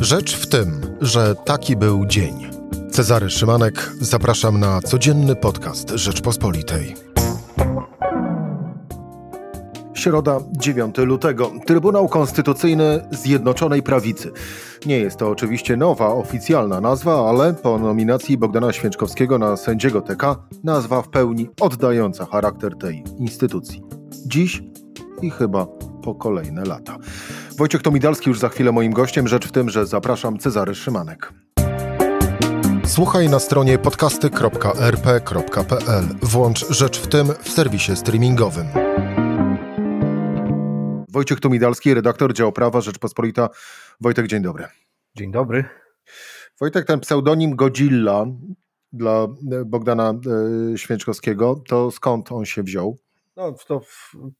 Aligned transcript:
Rzecz 0.00 0.36
w 0.36 0.46
tym, 0.46 0.80
że 1.00 1.34
taki 1.34 1.76
był 1.76 2.06
dzień. 2.06 2.50
Cezary 2.90 3.30
Szymanek, 3.30 3.92
zapraszam 4.00 4.60
na 4.60 4.80
codzienny 4.80 5.36
podcast 5.36 5.90
Rzeczpospolitej. 5.90 6.94
Środa, 9.94 10.40
9 10.52 10.98
lutego. 10.98 11.52
Trybunał 11.66 12.08
Konstytucyjny 12.08 13.08
Zjednoczonej 13.10 13.82
Prawicy. 13.82 14.32
Nie 14.86 14.98
jest 14.98 15.16
to 15.16 15.28
oczywiście 15.30 15.76
nowa, 15.76 16.08
oficjalna 16.08 16.80
nazwa, 16.80 17.28
ale 17.28 17.54
po 17.54 17.78
nominacji 17.78 18.38
Bogdana 18.38 18.72
Święczkowskiego 18.72 19.38
na 19.38 19.56
sędziego 19.56 20.00
TK 20.00 20.36
nazwa 20.64 21.02
w 21.02 21.08
pełni 21.08 21.48
oddająca 21.60 22.26
charakter 22.26 22.76
tej 22.76 23.04
instytucji. 23.18 23.82
Dziś 24.26 24.62
i 25.22 25.30
chyba 25.30 25.66
po 26.00 26.14
kolejne 26.14 26.64
lata. 26.64 26.96
Wojciech 27.56 27.82
Tomidalski 27.82 28.28
już 28.28 28.38
za 28.38 28.48
chwilę 28.48 28.72
moim 28.72 28.92
gościem. 28.92 29.28
Rzecz 29.28 29.48
w 29.48 29.52
tym, 29.52 29.70
że 29.70 29.86
zapraszam 29.86 30.38
Cezary 30.38 30.74
Szymanek. 30.74 31.32
Słuchaj 32.86 33.28
na 33.28 33.38
stronie 33.38 33.78
podcasty.rp.pl. 33.78 36.04
Włącz 36.22 36.70
Rzecz 36.70 37.00
w 37.00 37.06
tym 37.06 37.26
w 37.42 37.48
serwisie 37.48 37.96
streamingowym. 37.96 38.66
Wojciech 41.08 41.40
Tomidalski, 41.40 41.94
redaktor 41.94 42.34
działu 42.34 42.52
prawa 42.52 42.80
Rzeczpospolita. 42.80 43.48
Wojtek, 44.00 44.26
dzień 44.26 44.42
dobry. 44.42 44.64
Dzień 45.16 45.32
dobry. 45.32 45.64
Wojtek, 46.60 46.86
ten 46.86 47.00
pseudonim 47.00 47.56
Godzilla 47.56 48.26
dla 48.92 49.26
Bogdana 49.66 50.14
e, 50.74 50.78
Święczkowskiego, 50.78 51.62
to 51.68 51.90
skąd 51.90 52.32
on 52.32 52.44
się 52.44 52.62
wziął? 52.62 52.98
No, 53.40 53.54
to 53.66 53.80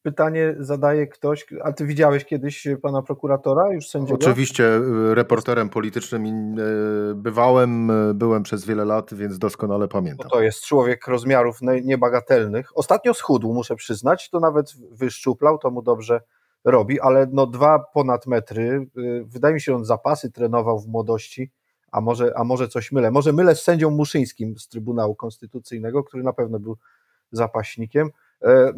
pytanie 0.03 0.55
zadaje 0.59 1.07
ktoś, 1.07 1.47
a 1.63 1.73
ty 1.73 1.87
widziałeś 1.87 2.25
kiedyś 2.25 2.69
pana 2.83 3.03
prokuratora, 3.03 3.73
już 3.73 3.89
sędziego? 3.89 4.19
Oczywiście 4.21 4.65
e, 4.65 5.15
reporterem 5.15 5.69
politycznym 5.69 6.25
e, 6.25 7.15
bywałem, 7.15 7.93
byłem 8.15 8.43
przez 8.43 8.65
wiele 8.65 8.85
lat, 8.85 9.15
więc 9.15 9.39
doskonale 9.39 9.89
pamiętam. 9.89 10.25
No 10.25 10.31
to 10.31 10.43
jest 10.43 10.65
człowiek 10.65 11.07
rozmiarów 11.07 11.59
niebagatelnych. 11.83 12.79
Ostatnio 12.79 13.15
schudł, 13.15 13.53
muszę 13.53 13.77
przyznać, 13.77 14.31
to 14.31 14.41
nawet 14.41 14.75
wyszczuplał, 14.91 15.59
to 15.59 15.71
mu 15.71 15.83
dobrze 15.83 16.21
robi, 16.65 17.01
ale 17.01 17.27
no 17.33 17.47
dwa 17.47 17.79
ponad 17.79 18.27
metry, 18.27 18.87
y, 18.99 19.25
wydaje 19.27 19.55
mi 19.55 19.61
się, 19.61 19.75
on 19.75 19.85
zapasy 19.85 20.33
trenował 20.33 20.81
w 20.81 20.87
młodości, 20.87 21.51
a 21.93 22.01
może, 22.01 22.33
a 22.37 22.45
może 22.45 22.69
coś 22.69 22.93
mylę. 22.93 23.11
Może 23.11 23.33
mylę 23.33 23.55
z 23.55 23.63
sędzią 23.63 23.91
Muszyńskim 23.91 24.59
z 24.59 24.69
Trybunału 24.69 25.15
Konstytucyjnego, 25.15 26.05
który 26.05 26.23
na 26.23 26.33
pewno 26.33 26.59
był 26.59 26.77
zapaśnikiem. 27.33 28.11
E, 28.45 28.51
e, 28.51 28.73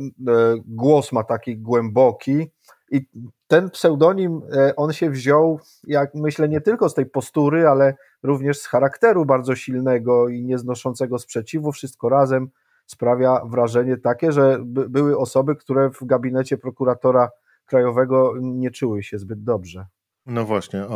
głos 0.66 1.12
ma 1.12 1.24
taki 1.24 1.58
głęboki 1.58 2.50
i 2.91 3.06
ten 3.46 3.70
pseudonim, 3.70 4.42
e, 4.56 4.77
on 4.77 4.92
się 4.92 5.10
wziął, 5.10 5.60
jak 5.86 6.14
myślę, 6.14 6.48
nie 6.48 6.60
tylko 6.60 6.88
z 6.88 6.94
tej 6.94 7.06
postury, 7.06 7.68
ale 7.68 7.94
również 8.22 8.58
z 8.58 8.66
charakteru 8.66 9.27
bardzo 9.27 9.55
silnego 9.55 10.28
i 10.28 10.44
nieznoszącego 10.44 11.18
sprzeciwu. 11.18 11.72
Wszystko 11.72 12.08
razem 12.08 12.48
sprawia 12.86 13.40
wrażenie 13.44 13.96
takie, 13.96 14.33
że 14.33 14.58
były 14.64 15.18
osoby, 15.18 15.56
które 15.56 15.90
w 15.90 16.06
gabinecie 16.06 16.58
prokuratora 16.58 17.30
krajowego 17.66 18.34
nie 18.40 18.70
czuły 18.70 19.02
się 19.02 19.18
zbyt 19.18 19.44
dobrze. 19.44 19.86
No 20.27 20.44
właśnie, 20.44 20.88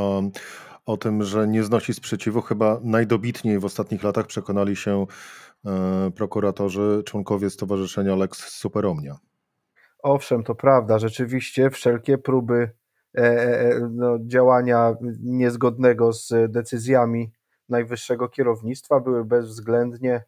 o 0.86 0.96
tym, 0.96 1.22
że 1.22 1.48
nie 1.48 1.64
znosi 1.64 1.94
sprzeciwu, 1.94 2.42
chyba 2.42 2.80
najdobitniej 2.82 3.58
w 3.58 3.64
ostatnich 3.64 4.02
latach 4.02 4.26
przekonali 4.26 4.76
się 4.76 5.06
e, 5.66 6.10
prokuratorzy, 6.10 7.02
członkowie 7.06 7.50
Stowarzyszenia 7.50 8.16
Lex 8.16 8.38
Superomnia. 8.38 9.16
Owszem, 10.02 10.44
to 10.44 10.54
prawda, 10.54 10.98
rzeczywiście 10.98 11.70
wszelkie 11.70 12.18
próby 12.18 12.70
e, 13.18 13.20
e, 13.20 13.88
no, 13.92 14.18
działania 14.26 14.94
niezgodnego 15.20 16.12
z 16.12 16.52
decyzjami 16.52 17.32
najwyższego 17.68 18.28
kierownictwa 18.28 19.00
były 19.00 19.24
bezwzględnie 19.24 20.24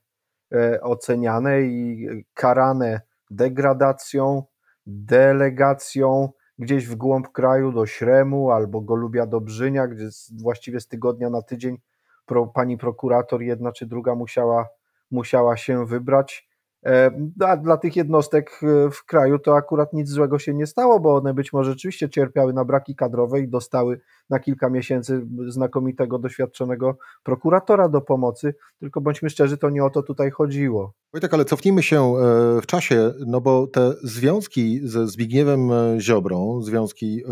oceniane 0.82 1.62
i 1.62 2.08
karane 2.34 3.00
degradacją, 3.30 4.42
delegacją, 4.86 6.32
gdzieś 6.58 6.86
w 6.86 6.94
głąb 6.94 7.32
kraju 7.32 7.72
do 7.72 7.86
Śremu 7.86 8.50
albo 8.50 8.80
Golubia 8.80 9.26
Dobrzynia, 9.26 9.86
gdzie 9.86 10.08
właściwie 10.42 10.80
z 10.80 10.88
tygodnia 10.88 11.30
na 11.30 11.42
tydzień 11.42 11.78
pro, 12.26 12.46
pani 12.46 12.78
prokurator 12.78 13.42
jedna 13.42 13.72
czy 13.72 13.86
druga 13.86 14.14
musiała, 14.14 14.68
musiała 15.10 15.56
się 15.56 15.86
wybrać. 15.86 16.47
E, 16.86 17.10
a 17.40 17.56
dla 17.56 17.76
tych 17.76 17.96
jednostek 17.96 18.60
e, 18.62 18.90
w 18.90 19.04
kraju 19.04 19.38
to 19.38 19.56
akurat 19.56 19.92
nic 19.92 20.08
złego 20.08 20.38
się 20.38 20.54
nie 20.54 20.66
stało, 20.66 21.00
bo 21.00 21.16
one 21.16 21.34
być 21.34 21.52
może 21.52 21.70
rzeczywiście 21.70 22.08
cierpiały 22.08 22.52
na 22.52 22.64
braki 22.64 22.96
kadrowe 22.96 23.40
i 23.40 23.48
dostały 23.48 24.00
na 24.30 24.38
kilka 24.38 24.70
miesięcy 24.70 25.26
znakomitego, 25.48 26.18
doświadczonego 26.18 26.98
prokuratora 27.22 27.88
do 27.88 28.00
pomocy, 28.00 28.54
tylko 28.80 29.00
bądźmy 29.00 29.30
szczerzy, 29.30 29.58
to 29.58 29.70
nie 29.70 29.84
o 29.84 29.90
to 29.90 30.02
tutaj 30.02 30.30
chodziło. 30.30 30.92
Wojtek, 31.12 31.34
ale 31.34 31.44
cofnijmy 31.44 31.82
się 31.82 32.02
e, 32.02 32.60
w 32.60 32.66
czasie, 32.66 33.12
no 33.26 33.40
bo 33.40 33.66
te 33.66 33.92
związki 34.02 34.80
ze 34.84 35.06
Zbigniewem 35.06 35.70
Ziobrą, 35.98 36.62
związki 36.62 37.22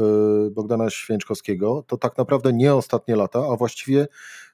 Bogdana 0.50 0.90
Święczkowskiego, 0.90 1.84
to 1.86 1.96
tak 1.96 2.18
naprawdę 2.18 2.52
nie 2.52 2.74
ostatnie 2.74 3.16
lata, 3.16 3.38
a 3.52 3.56
właściwie 3.56 4.06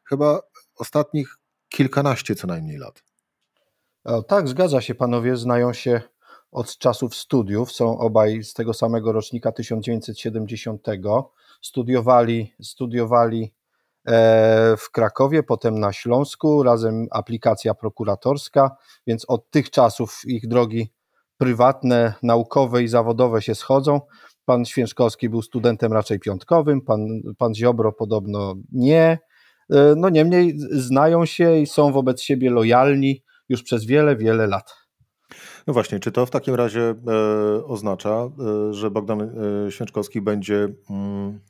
chyba 0.05 0.41
ostatnich 0.77 1.37
kilkanaście 1.69 2.35
co 2.35 2.47
najmniej 2.47 2.79
lat. 2.79 3.12
O, 4.05 4.23
tak, 4.23 4.49
zgadza 4.49 4.81
się, 4.81 4.95
panowie 4.95 5.37
znają 5.37 5.73
się 5.73 6.01
od 6.53 6.79
czasów 6.79 7.15
studiów, 7.15 7.73
są 7.73 7.99
obaj 7.99 8.43
z 8.43 8.55
tego 8.55 8.75
samego 8.75 9.13
rocznika 9.13 9.53
1970. 9.53 10.87
Studiowali, 11.63 12.55
studiowali 12.63 13.55
e, 14.07 14.77
w 14.77 14.91
Krakowie, 14.91 15.43
potem 15.43 15.81
na 15.81 15.93
Śląsku, 15.93 16.63
razem 16.63 17.07
aplikacja 17.11 17.75
prokuratorska, 17.75 18.77
więc 19.07 19.25
od 19.29 19.51
tych 19.51 19.71
czasów 19.71 20.21
ich 20.27 20.49
drogi 20.49 20.93
prywatne, 21.39 22.15
naukowe 22.23 22.83
i 22.83 22.89
zawodowe 22.89 23.43
się 23.43 23.55
schodzą. 23.55 24.01
Pan 24.45 24.65
Święczkowski 24.65 25.29
był 25.29 25.43
studentem 25.43 25.93
raczej 25.93 26.21
piątkowym, 26.21 26.81
pan, 26.81 27.07
pan 27.39 27.55
Ziobro 27.55 27.93
podobno 27.93 28.55
nie. 28.73 29.19
E, 29.71 29.95
no 29.97 30.09
niemniej 30.09 30.55
znają 30.71 31.27
się 31.27 31.59
i 31.59 31.67
są 31.67 31.93
wobec 31.93 32.21
siebie 32.21 32.51
lojalni 32.51 33.23
już 33.53 33.63
przez 33.63 33.85
wiele, 33.85 34.17
wiele 34.17 34.47
lat. 34.47 34.75
No 35.67 35.73
właśnie, 35.73 36.01
czy 36.01 36.13
to 36.13 36.27
w 36.27 36.31
takim 36.31 36.55
razie 36.55 36.83
e, 36.83 36.95
oznacza, 37.65 38.11
e, 38.11 38.31
że 38.75 38.91
Bogdan 38.91 39.23
e, 39.23 39.29
Święczkowski 39.71 40.21
będzie 40.21 40.69
mm, 40.91 41.41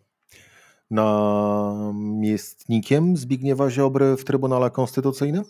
namiestnikiem 0.91 3.17
Zbigniewa 3.17 3.71
Ziobry 3.71 4.17
w 4.17 4.25
Trybunale 4.25 4.71
Konstytucyjnym? 4.71 5.45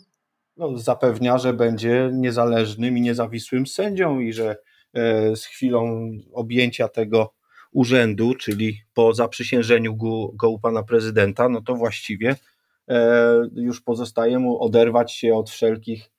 No, 0.56 0.78
zapewnia, 0.78 1.38
że 1.38 1.52
będzie 1.52 2.10
niezależnym 2.12 2.98
i 2.98 3.00
niezawisłym 3.00 3.66
sędzią 3.66 4.20
i 4.20 4.32
że 4.32 4.56
e, 4.94 5.36
z 5.36 5.44
chwilą 5.44 6.10
objęcia 6.32 6.88
tego 6.88 7.34
urzędu, 7.72 8.34
czyli 8.34 8.78
po 8.94 9.14
zaprzysiężeniu 9.14 9.96
go, 9.96 10.28
go 10.34 10.50
u 10.50 10.58
pana 10.58 10.82
prezydenta, 10.82 11.48
no 11.48 11.62
to 11.62 11.74
właściwie 11.74 12.36
e, 12.88 13.34
już 13.54 13.80
pozostaje 13.80 14.38
mu 14.38 14.62
oderwać 14.62 15.12
się 15.12 15.34
od 15.34 15.50
wszelkich 15.50 16.12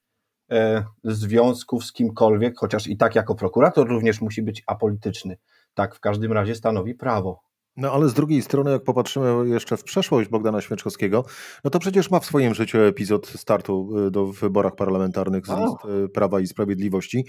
związków 1.03 1.85
z 1.85 1.93
kimkolwiek, 1.93 2.57
chociaż 2.57 2.87
i 2.87 2.97
tak 2.97 3.15
jako 3.15 3.35
prokurator 3.35 3.87
również 3.87 4.21
musi 4.21 4.41
być 4.41 4.63
apolityczny. 4.67 5.37
Tak 5.73 5.95
w 5.95 5.99
każdym 5.99 6.31
razie 6.31 6.55
stanowi 6.55 6.95
prawo. 6.95 7.39
No 7.77 7.91
ale 7.91 8.09
z 8.09 8.13
drugiej 8.13 8.41
strony, 8.41 8.71
jak 8.71 8.83
popatrzymy 8.83 9.49
jeszcze 9.49 9.77
w 9.77 9.83
przeszłość 9.83 10.29
Bogdana 10.29 10.61
Święczkowskiego, 10.61 11.25
no 11.63 11.69
to 11.69 11.79
przecież 11.79 12.11
ma 12.11 12.19
w 12.19 12.25
swoim 12.25 12.53
życiu 12.53 12.79
epizod 12.79 13.27
startu 13.27 13.89
e, 14.07 14.11
do 14.11 14.25
wyborach 14.25 14.75
parlamentarnych 14.75 15.47
z 15.47 15.49
list 15.49 15.75
e, 16.05 16.07
Prawa 16.07 16.39
i 16.39 16.47
Sprawiedliwości. 16.47 17.25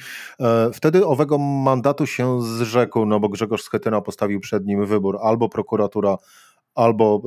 Wtedy 0.72 1.06
owego 1.06 1.38
mandatu 1.38 2.06
się 2.06 2.42
zrzekł, 2.42 3.06
no 3.06 3.20
bo 3.20 3.28
Grzegorz 3.28 3.62
Schetyna 3.62 4.00
postawił 4.00 4.40
przed 4.40 4.66
nim 4.66 4.86
wybór 4.86 5.18
albo 5.22 5.48
prokuratura, 5.48 6.16
albo, 6.74 7.22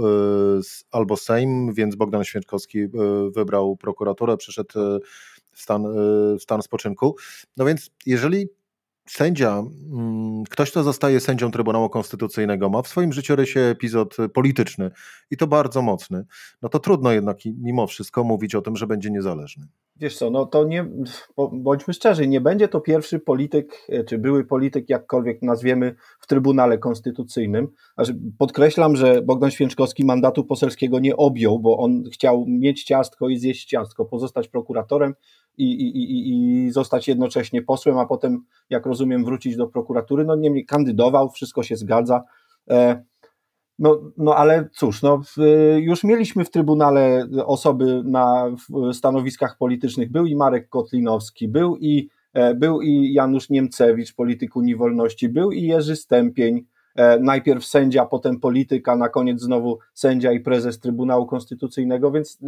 albo 0.91 1.17
Sejm, 1.17 1.73
więc 1.73 1.95
Bogdan 1.95 2.23
Święczkowski 2.23 2.87
wybrał 3.35 3.77
prokuraturę, 3.77 4.37
przyszedł 4.37 4.73
stan, 5.61 5.83
w 6.39 6.41
stan 6.41 6.61
spoczynku. 6.61 7.15
No 7.57 7.65
więc 7.65 7.89
jeżeli 8.05 8.47
sędzia, 9.09 9.63
mm, 9.93 10.43
ktoś, 10.43 10.71
kto 10.71 10.83
zostaje 10.83 11.19
sędzią 11.19 11.51
Trybunału 11.51 11.89
Konstytucyjnego, 11.89 12.69
ma 12.69 12.81
w 12.81 12.87
swoim 12.87 13.13
życiorysie 13.13 13.59
epizod 13.59 14.17
polityczny 14.33 14.91
i 15.31 15.37
to 15.37 15.47
bardzo 15.47 15.81
mocny, 15.81 16.25
no 16.61 16.69
to 16.69 16.79
trudno 16.79 17.11
jednak 17.11 17.37
mimo 17.45 17.87
wszystko 17.87 18.23
mówić 18.23 18.55
o 18.55 18.61
tym, 18.61 18.75
że 18.75 18.87
będzie 18.87 19.09
niezależny. 19.09 19.67
Wiesz 19.99 20.17
co, 20.17 20.29
no 20.29 20.45
to 20.45 20.63
nie, 20.63 20.85
bądźmy 21.53 21.93
szczerzy, 21.93 22.27
nie 22.27 22.41
będzie 22.41 22.67
to 22.67 22.81
pierwszy 22.81 23.19
polityk, 23.19 23.85
e, 23.89 24.03
czy 24.03 24.17
były 24.17 24.45
polityk, 24.45 24.89
jakkolwiek 24.89 25.41
nazwiemy, 25.41 25.95
w 26.19 26.27
Trybunale 26.27 26.77
Konstytucyjnym. 26.77 27.67
Podkreślam, 28.37 28.95
że 28.95 29.21
Bogdan 29.21 29.51
Święczkowski 29.51 30.05
mandatu 30.05 30.43
poselskiego 30.43 30.99
nie 30.99 31.17
objął, 31.17 31.59
bo 31.59 31.77
on 31.77 32.03
chciał 32.13 32.45
mieć 32.47 32.83
ciastko 32.83 33.29
i 33.29 33.37
zjeść 33.37 33.65
ciastko, 33.65 34.05
pozostać 34.05 34.47
prokuratorem 34.47 35.13
i, 35.57 35.71
i, 35.71 35.97
i, 35.97 36.29
i 36.65 36.71
zostać 36.71 37.07
jednocześnie 37.07 37.61
posłem, 37.61 37.97
a 37.97 38.05
potem, 38.05 38.43
jak 38.69 38.85
rozumiem, 38.85 39.25
wrócić 39.25 39.55
do 39.55 39.67
prokuratury. 39.67 40.25
No 40.25 40.35
niemniej 40.35 40.65
kandydował, 40.65 41.29
wszystko 41.29 41.63
się 41.63 41.75
zgadza. 41.75 42.23
No, 43.79 44.01
no 44.17 44.35
ale 44.35 44.69
cóż, 44.73 45.01
no, 45.01 45.21
już 45.77 46.03
mieliśmy 46.03 46.45
w 46.45 46.49
Trybunale 46.49 47.27
osoby 47.45 48.01
na 48.05 48.45
stanowiskach 48.93 49.57
politycznych. 49.57 50.11
Był 50.11 50.25
i 50.25 50.35
Marek 50.35 50.69
Kotlinowski, 50.69 51.47
był 51.47 51.77
i, 51.77 52.09
e, 52.33 52.55
był 52.55 52.81
i 52.81 53.13
Janusz 53.13 53.49
Niemcewicz, 53.49 54.13
polityk 54.13 54.55
Unii 54.55 54.75
Wolności, 54.75 55.29
był 55.29 55.51
i 55.51 55.63
Jerzy 55.63 55.95
Stępień, 55.95 56.65
e, 56.95 57.19
najpierw 57.19 57.65
sędzia, 57.65 58.05
potem 58.05 58.39
polityk, 58.39 58.89
a 58.89 58.95
na 58.95 59.09
koniec 59.09 59.41
znowu 59.41 59.79
sędzia 59.93 60.31
i 60.31 60.39
prezes 60.39 60.79
Trybunału 60.79 61.25
Konstytucyjnego, 61.25 62.11
więc 62.11 62.39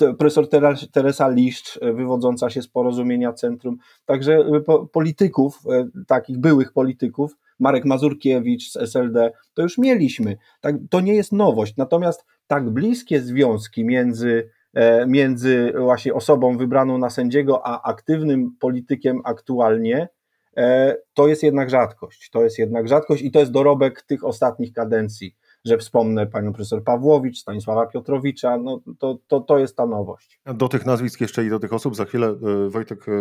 e, 0.00 0.14
profesor 0.14 0.48
Teresa 0.92 1.28
Liszcz, 1.28 1.78
wywodząca 1.94 2.50
się 2.50 2.62
z 2.62 2.68
porozumienia 2.68 3.32
Centrum, 3.32 3.76
także 4.04 4.44
polityków, 4.92 5.62
takich 6.06 6.38
byłych 6.38 6.72
polityków, 6.72 7.36
Marek 7.60 7.84
Mazurkiewicz 7.84 8.70
z 8.70 8.76
SLD, 8.76 9.30
to 9.54 9.62
już 9.62 9.78
mieliśmy. 9.78 10.36
Tak, 10.60 10.74
to 10.90 11.00
nie 11.00 11.14
jest 11.14 11.32
nowość. 11.32 11.76
Natomiast 11.76 12.24
tak 12.46 12.70
bliskie 12.70 13.20
związki 13.20 13.84
między, 13.84 14.50
e, 14.74 15.06
między 15.06 15.72
właśnie 15.78 16.14
osobą 16.14 16.56
wybraną 16.56 16.98
na 16.98 17.10
sędziego, 17.10 17.66
a 17.66 17.82
aktywnym 17.82 18.56
politykiem 18.60 19.20
aktualnie, 19.24 20.08
e, 20.56 20.96
to 21.14 21.28
jest 21.28 21.42
jednak 21.42 21.70
rzadkość. 21.70 22.30
To 22.30 22.44
jest 22.44 22.58
jednak 22.58 22.88
rzadkość 22.88 23.22
i 23.22 23.30
to 23.30 23.40
jest 23.40 23.52
dorobek 23.52 24.02
tych 24.02 24.24
ostatnich 24.24 24.72
kadencji 24.72 25.36
że 25.66 25.78
wspomnę 25.78 26.26
panią 26.26 26.52
profesor 26.52 26.84
Pawłowicz, 26.84 27.38
Stanisława 27.38 27.86
Piotrowicza, 27.86 28.56
no 28.56 28.80
to, 28.98 29.18
to, 29.28 29.40
to 29.40 29.58
jest 29.58 29.76
ta 29.76 29.86
nowość. 29.86 30.40
Do 30.46 30.68
tych 30.68 30.86
nazwisk 30.86 31.20
jeszcze 31.20 31.44
i 31.44 31.50
do 31.50 31.58
tych 31.58 31.72
osób 31.72 31.96
za 31.96 32.04
chwilę, 32.04 32.26
e, 32.26 32.70
Wojtek, 32.70 33.08
e, 33.08 33.12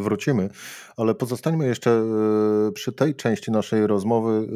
wrócimy, 0.00 0.50
ale 0.96 1.14
pozostańmy 1.14 1.66
jeszcze 1.66 1.90
e, 1.90 2.72
przy 2.72 2.92
tej 2.92 3.14
części 3.14 3.50
naszej 3.50 3.86
rozmowy, 3.86 4.48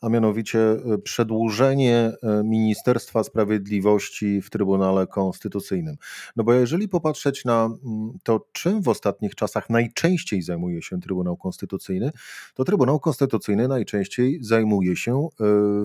a 0.00 0.08
mianowicie 0.08 0.58
przedłużenie 1.04 2.12
Ministerstwa 2.44 3.24
Sprawiedliwości 3.24 4.42
w 4.42 4.50
Trybunale 4.50 5.06
Konstytucyjnym. 5.06 5.96
No 6.36 6.44
bo 6.44 6.52
jeżeli 6.52 6.88
popatrzeć 6.88 7.44
na 7.44 7.64
mm, 7.64 8.12
to, 8.22 8.46
czym 8.52 8.82
w 8.82 8.88
ostatnich 8.88 9.34
czasach 9.34 9.70
najczęściej 9.70 10.42
zajmuje 10.42 10.82
się 10.82 11.00
Trybunał 11.00 11.36
Konstytucyjny, 11.36 12.10
to 12.54 12.64
Trybunał 12.64 13.00
Konstytucyjny 13.00 13.68
najczęściej 13.68 14.38
zajmuje 14.42 14.96
się 14.96 15.28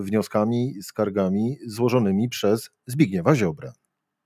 wnioskami 0.00 0.74
skargami 0.82 1.56
złożonymi 1.66 2.28
przez 2.28 2.70
Zbigniewa 2.86 3.34
Ziobrę. 3.34 3.72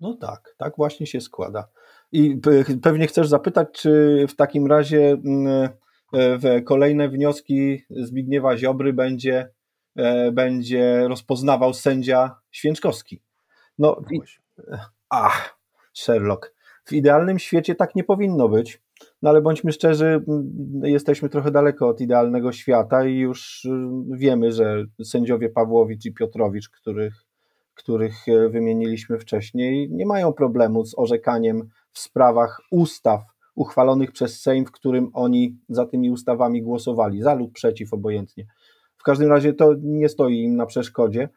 No 0.01 0.17
tak, 0.21 0.55
tak 0.59 0.77
właśnie 0.77 1.07
się 1.07 1.21
składa. 1.21 1.69
I 2.13 2.41
pewnie 2.83 3.07
chcesz 3.07 3.29
zapytać, 3.29 3.69
czy 3.73 4.25
w 4.29 4.37
takim 4.37 4.67
razie 4.67 5.11
mm, 5.11 5.69
e, 6.13 6.39
w 6.39 6.65
kolejne 6.65 7.09
wnioski 7.09 7.83
Zbigniewa 7.91 8.57
Ziobry 8.57 8.93
będzie, 8.93 9.51
będzie 10.33 11.09
rozpoznawał 11.09 11.75
sędzia 11.75 12.37
Święczkowski. 12.51 13.23
No, 13.79 14.01
i, 14.11 14.21
ach, 15.11 15.59
Sherlock. 15.95 16.55
W 16.85 16.93
idealnym 16.93 17.39
świecie 17.39 17.75
tak 17.75 17.95
nie 17.95 18.05
powinno 18.05 18.49
być. 18.49 18.83
No 19.23 19.31
ale 19.31 19.43
bądźmy 19.43 19.73
szczerzy, 19.73 20.25
jesteśmy 20.83 21.29
trochę 21.29 21.51
daleko 21.51 21.89
od 21.89 22.01
idealnego 22.01 22.53
świata 22.53 23.07
i 23.07 23.19
już 23.19 23.67
wiemy, 24.11 24.53
że 24.53 24.85
sędziowie 25.05 25.49
Pawłowicz 25.49 26.05
i 26.05 26.15
Piotrowicz, 26.15 26.69
których, 26.69 27.15
których 27.75 28.29
e, 28.29 28.49
wymieniliśmy 28.49 29.19
wcześniej, 29.19 29.91
nie 29.91 30.07
mają 30.07 30.33
problemu 30.33 30.87
z 30.87 30.99
orzekaniem 30.99 31.69
w 31.93 31.99
sprawach 31.99 32.61
ustaw 32.71 33.23
uchwalonych 33.55 34.13
przez 34.13 34.41
Sejm, 34.41 34.67
w 34.67 34.71
którym 34.71 35.11
oni 35.13 35.59
za 35.69 35.87
tymi 35.87 36.11
ustawami 36.11 36.63
głosowali, 36.63 37.23
za 37.23 37.35
lub 37.35 37.53
przeciw, 37.53 37.95
obojętnie. 37.95 38.47
W 39.01 39.03
każdym 39.03 39.29
razie 39.29 39.53
to 39.53 39.75
nie 39.83 40.09
stoi 40.09 40.43
im 40.43 40.57
na 40.57 40.67
przeszkodzie. 40.67 41.29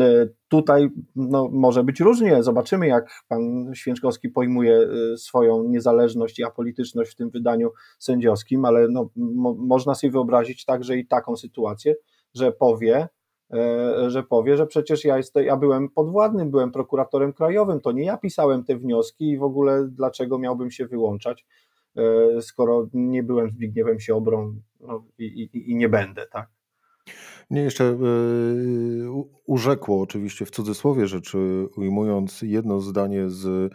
E, 0.00 0.28
tutaj 0.48 0.88
no, 1.16 1.48
może 1.52 1.84
być 1.84 2.00
różnie. 2.00 2.42
Zobaczymy, 2.42 2.86
jak 2.86 3.10
pan 3.28 3.70
Święczkowski 3.74 4.28
pojmuje 4.28 4.76
e, 4.76 5.16
swoją 5.16 5.64
niezależność 5.64 6.38
i 6.38 6.44
apolityczność 6.44 7.12
w 7.12 7.16
tym 7.16 7.30
wydaniu 7.30 7.70
sędziowskim, 7.98 8.64
ale 8.64 8.88
no, 8.88 9.10
mo 9.16 9.54
można 9.54 9.94
sobie 9.94 10.10
wyobrazić 10.10 10.64
także 10.64 10.96
i 10.96 11.06
taką 11.06 11.36
sytuację, 11.36 11.94
że 12.34 12.52
powie, 12.52 13.08
e, 13.52 14.10
że 14.10 14.22
powie, 14.22 14.56
że 14.56 14.66
przecież 14.66 15.04
ja, 15.04 15.16
jest, 15.16 15.34
ja 15.34 15.56
byłem 15.56 15.88
podwładnym, 15.88 16.50
byłem 16.50 16.72
prokuratorem 16.72 17.32
krajowym, 17.32 17.80
to 17.80 17.92
nie 17.92 18.04
ja 18.04 18.16
pisałem 18.16 18.64
te 18.64 18.76
wnioski 18.76 19.30
i 19.30 19.38
w 19.38 19.42
ogóle 19.42 19.88
dlaczego 19.88 20.38
miałbym 20.38 20.70
się 20.70 20.86
wyłączać, 20.86 21.46
skoro 22.40 22.88
nie 22.92 23.22
byłem 23.22 23.50
Zbigniewem 23.50 24.00
Siobrą 24.00 24.54
no, 24.80 25.04
i, 25.18 25.24
i, 25.24 25.70
i 25.70 25.76
nie 25.76 25.88
będę, 25.88 26.26
tak? 26.32 26.48
Mnie 27.50 27.62
jeszcze 27.62 27.84
e, 27.84 27.96
urzekło, 29.46 30.00
oczywiście 30.00 30.44
w 30.44 30.50
cudzysłowie 30.50 31.06
rzeczy 31.06 31.38
ujmując 31.76 32.42
jedno 32.42 32.80
zdanie 32.80 33.30
z 33.30 33.72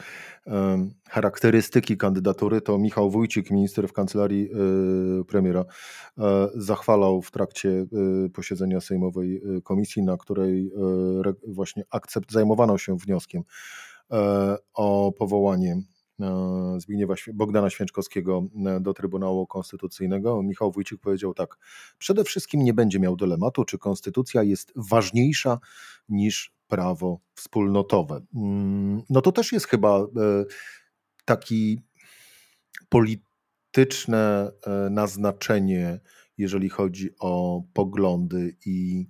charakterystyki 1.10 1.98
kandydatury, 1.98 2.62
to 2.62 2.78
Michał 2.78 3.12
Wójcik, 3.12 3.52
minister 3.52 3.88
w 3.88 3.94
kancelarii 3.94 4.50
e, 4.52 5.24
premiera, 5.24 5.66
e, 6.18 6.48
zachwalał 6.56 7.22
w 7.22 7.32
trakcie 7.32 7.86
posiedzenia 8.34 8.82
Sejmowej 8.82 9.42
Komisji, 9.64 10.04
na 10.04 10.18
której 10.18 10.72
właśnie 11.48 11.84
akcept 11.90 12.32
zajmowano 12.32 12.78
się 12.78 12.98
wnioskiem 12.98 13.44
o 14.74 15.12
powołanie 15.20 15.82
Zbigniewa 16.78 17.16
Bogdana 17.34 17.70
Święczkowskiego 17.70 18.48
e, 18.66 18.80
do 18.80 18.94
Trybunału 18.94 19.48
Konstytucyjnego. 19.48 20.44
Michał 20.44 20.72
Wójcik 20.72 21.02
powiedział 21.02 21.34
tak: 21.34 21.58
Przede 21.98 22.24
wszystkim 22.24 22.64
nie 22.64 22.74
będzie 22.74 23.00
miał 23.00 23.16
dylematu, 23.16 23.66
czy 23.66 23.78
konstytucja 23.78 24.44
jest 24.44 24.74
ważniejsza 24.76 25.60
niż 26.10 26.54
prawo 26.68 27.20
wspólnotowe. 27.36 28.22
Mm, 28.36 29.02
no 29.10 29.22
to 29.22 29.32
też 29.32 29.52
jest 29.52 29.68
chyba 29.68 30.00
e, 30.00 30.06
taki 31.26 31.82
polityczne 32.90 34.52
naznaczenie, 34.90 36.00
jeżeli 36.38 36.70
chodzi 36.70 37.10
o 37.20 37.64
poglądy 37.74 38.56
i 38.66 39.06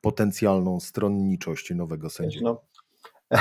potencjalną 0.00 0.80
stronniczość 0.80 1.70
nowego 1.74 2.10
sędziego. 2.10 2.64
No, 3.30 3.38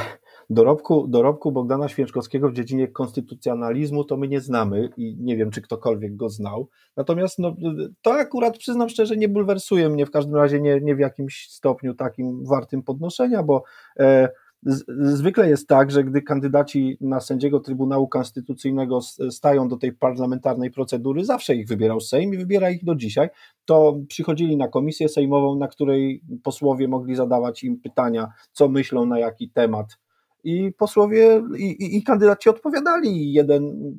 Dorobku, 0.50 1.08
dorobku 1.08 1.52
Bogdana 1.52 1.88
Święczkowskiego 1.88 2.50
w 2.50 2.54
dziedzinie 2.54 2.88
konstytucjonalizmu 2.88 4.04
to 4.04 4.18
my 4.18 4.28
nie 4.28 4.42
znamy 4.42 4.90
i 4.98 5.18
nie 5.20 5.38
wiem, 5.38 5.52
czy 5.52 5.62
ktokolwiek 5.62 6.16
go 6.16 6.30
znał. 6.30 6.70
Natomiast 6.98 7.40
no, 7.40 7.56
to 8.02 8.14
akurat 8.14 8.58
przyznam 8.58 8.90
szczerze, 8.90 9.18
nie 9.18 9.30
bulwersuje 9.30 9.90
mnie 9.90 10.06
w 10.06 10.12
każdym 10.12 10.36
razie 10.36 10.62
nie, 10.62 10.82
nie 10.82 10.96
w 10.96 11.00
jakimś 11.00 11.48
stopniu 11.50 11.94
takim 11.94 12.46
wartym 12.46 12.84
podnoszenia, 12.84 13.44
bo 13.44 13.64
e, 14.00 14.30
z, 14.64 14.84
zwykle 15.18 15.50
jest 15.50 15.68
tak, 15.68 15.92
że 15.92 16.04
gdy 16.04 16.22
kandydaci 16.22 16.98
na 17.02 17.20
sędziego 17.20 17.60
Trybunału 17.60 18.08
Konstytucyjnego 18.08 19.00
stają 19.30 19.68
do 19.68 19.78
tej 19.78 19.94
parlamentarnej 19.94 20.72
procedury, 20.72 21.26
zawsze 21.26 21.56
ich 21.56 21.68
wybierał 21.68 22.00
Sejm 22.00 22.34
i 22.34 22.38
wybiera 22.38 22.70
ich 22.70 22.84
do 22.84 22.96
dzisiaj, 22.96 23.30
to 23.66 23.98
przychodzili 24.08 24.58
na 24.58 24.68
komisję 24.68 25.10
sejmową, 25.10 25.56
na 25.56 25.68
której 25.68 26.24
posłowie 26.44 26.88
mogli 26.88 27.16
zadawać 27.16 27.64
im 27.64 27.82
pytania, 27.82 28.32
co 28.52 28.70
myślą 28.70 29.06
na 29.06 29.20
jaki 29.20 29.50
temat 29.50 29.98
i 30.48 30.74
posłowie 30.74 31.44
i, 31.58 31.64
i, 31.64 31.98
i, 31.98 32.04
kandydaci 32.04 32.50
odpowiadali. 32.50 33.34
Jeden, 33.34 33.94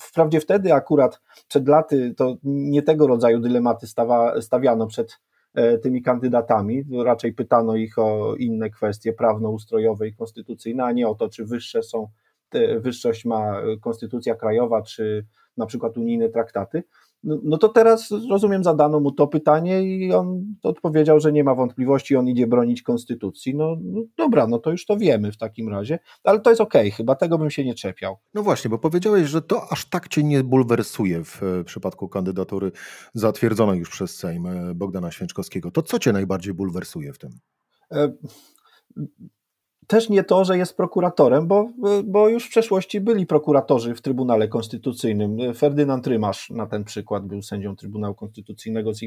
wprawdzie 0.00 0.40
wtedy 0.40 0.74
akurat 0.74 1.20
przed 1.48 1.68
laty 1.68 2.14
to 2.16 2.36
nie 2.44 2.82
tego 2.82 3.06
rodzaju 3.06 3.40
dylematy 3.40 3.86
stawa, 3.86 4.40
stawiano 4.40 4.86
przed 4.86 5.18
e, 5.54 5.78
tymi 5.78 6.02
kandydatami, 6.02 6.84
raczej 7.04 7.34
pytano 7.34 7.76
ich 7.76 7.98
o 7.98 8.34
inne 8.36 8.70
kwestie 8.70 9.12
prawno-ustrojowe 9.12 10.08
i 10.08 10.14
konstytucyjne, 10.14 10.84
a 10.84 10.92
nie 10.92 11.08
o 11.08 11.14
to, 11.14 11.28
czy 11.28 11.44
wyższe 11.44 11.82
są, 11.82 12.08
wyższość 12.80 13.24
ma 13.24 13.62
konstytucja 13.80 14.34
krajowa, 14.34 14.82
czy 14.82 15.26
na 15.56 15.66
przykład 15.66 15.96
unijne 15.96 16.28
traktaty. 16.28 16.82
No, 17.22 17.38
no 17.44 17.58
to 17.58 17.68
teraz 17.68 18.10
rozumiem, 18.30 18.64
zadano 18.64 19.00
mu 19.00 19.12
to 19.12 19.26
pytanie 19.26 19.82
i 19.82 20.12
on 20.12 20.44
odpowiedział, 20.62 21.20
że 21.20 21.32
nie 21.32 21.44
ma 21.44 21.54
wątpliwości, 21.54 22.16
on 22.16 22.28
idzie 22.28 22.46
bronić 22.46 22.82
konstytucji. 22.82 23.56
No, 23.56 23.76
no 23.82 24.02
dobra, 24.16 24.46
no 24.46 24.58
to 24.58 24.70
już 24.70 24.86
to 24.86 24.96
wiemy 24.96 25.32
w 25.32 25.36
takim 25.36 25.68
razie, 25.68 25.98
ale 26.24 26.40
to 26.40 26.50
jest 26.50 26.60
okej, 26.60 26.80
okay, 26.80 26.90
chyba 26.90 27.14
tego 27.14 27.38
bym 27.38 27.50
się 27.50 27.64
nie 27.64 27.74
czepiał. 27.74 28.16
No 28.34 28.42
właśnie, 28.42 28.70
bo 28.70 28.78
powiedziałeś, 28.78 29.28
że 29.28 29.42
to 29.42 29.72
aż 29.72 29.88
tak 29.88 30.08
cię 30.08 30.22
nie 30.22 30.44
bulwersuje 30.44 31.24
w 31.24 31.42
e, 31.42 31.64
przypadku 31.64 32.08
kandydatury 32.08 32.72
zatwierdzonej 33.14 33.78
już 33.78 33.90
przez 33.90 34.16
Sejm 34.16 34.46
e, 34.46 34.74
Bogdana 34.74 35.10
Święczkowskiego. 35.10 35.70
To 35.70 35.82
co 35.82 35.98
cię 35.98 36.12
najbardziej 36.12 36.54
bulwersuje 36.54 37.12
w 37.12 37.18
tym? 37.18 37.30
E 37.92 38.12
też 39.90 40.08
nie 40.08 40.24
to, 40.24 40.44
że 40.44 40.58
jest 40.58 40.76
prokuratorem, 40.76 41.46
bo, 41.46 41.68
bo 42.04 42.28
już 42.28 42.46
w 42.46 42.50
przeszłości 42.50 43.00
byli 43.00 43.26
prokuratorzy 43.26 43.94
w 43.94 44.02
Trybunale 44.02 44.48
Konstytucyjnym. 44.48 45.54
Ferdynand 45.54 46.06
Rymasz 46.06 46.50
na 46.50 46.66
ten 46.66 46.84
przykład 46.84 47.26
był 47.26 47.42
sędzią 47.42 47.76
Trybunału 47.76 48.14
Konstytucyjnego 48.14 48.94
z, 48.94 49.00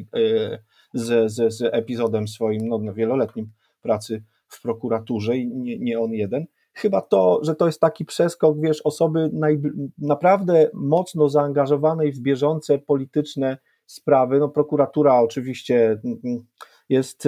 z, 0.93 1.31
z, 1.31 1.53
z 1.53 1.61
epizodem 1.61 2.27
swoim 2.27 2.67
no, 2.67 2.93
wieloletnim 2.93 3.51
pracy 3.81 4.23
w 4.47 4.61
prokuraturze 4.61 5.37
i 5.37 5.47
nie, 5.47 5.79
nie 5.79 5.99
on 5.99 6.11
jeden. 6.11 6.45
Chyba 6.73 7.01
to, 7.01 7.39
że 7.43 7.55
to 7.55 7.65
jest 7.65 7.79
taki 7.79 8.05
przeskok, 8.05 8.59
wiesz, 8.59 8.81
osoby 8.81 9.29
naj, 9.33 9.61
naprawdę 9.97 10.69
mocno 10.73 11.29
zaangażowanej 11.29 12.11
w 12.11 12.19
bieżące 12.19 12.77
polityczne 12.77 13.57
sprawy. 13.85 14.39
No, 14.39 14.49
prokuratura 14.49 15.19
oczywiście 15.19 16.01
jest, 16.89 17.27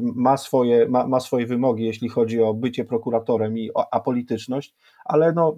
ma, 0.00 0.36
swoje, 0.36 0.88
ma, 0.88 1.06
ma 1.06 1.20
swoje 1.20 1.46
wymogi, 1.46 1.84
jeśli 1.84 2.08
chodzi 2.08 2.42
o 2.42 2.54
bycie 2.54 2.84
prokuratorem 2.84 3.58
i 3.58 3.70
o 3.74 3.94
apolityczność, 3.94 4.74
ale 5.04 5.32
no, 5.32 5.56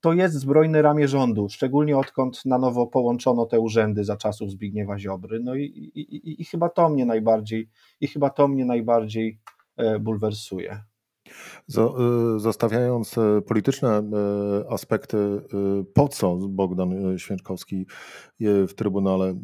to 0.00 0.12
jest 0.12 0.34
zbrojne 0.34 0.82
ramię 0.82 1.08
rządu, 1.08 1.48
szczególnie 1.48 1.98
odkąd 1.98 2.44
na 2.44 2.58
nowo 2.58 2.86
połączono 2.86 3.46
te 3.46 3.60
urzędy 3.60 4.04
za 4.04 4.16
czasów 4.16 4.50
Zbigniewa 4.50 4.98
Ziobry. 4.98 5.40
No 5.40 5.54
i, 5.54 5.62
i, 5.62 6.00
i, 6.00 6.42
i 6.42 6.44
chyba 6.44 6.68
to 6.68 6.88
mnie 6.88 7.06
najbardziej, 7.06 7.68
i 8.00 8.08
chyba 8.08 8.30
to 8.30 8.48
mnie 8.48 8.64
najbardziej 8.64 9.38
bulwersuje. 10.00 10.84
Y, 11.68 12.40
zostawiając 12.40 13.18
y, 13.18 13.42
polityczne 13.46 14.00
y, 14.00 14.68
aspekty, 14.68 15.16
po 15.94 16.08
co 16.08 16.36
Bogdan 16.36 17.18
Święczkowski 17.18 17.86
w 18.40 18.74
Trybunale 18.76 19.34